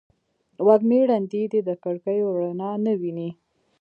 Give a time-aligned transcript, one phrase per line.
[0.65, 3.29] وږمې ړندې دي د کړکېو رڼا نه ویني